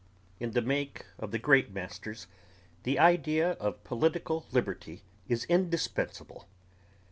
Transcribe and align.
In 0.39 0.53
the 0.53 0.63
make 0.63 1.05
of 1.19 1.29
the 1.29 1.37
great 1.37 1.71
masters 1.71 2.25
the 2.81 2.97
idea 2.97 3.51
of 3.59 3.83
political 3.83 4.47
liberty 4.51 5.03
is 5.29 5.45
indispensable. 5.45 6.47